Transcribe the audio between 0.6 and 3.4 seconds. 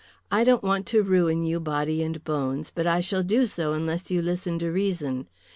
want to ruin you body and bones, but I shall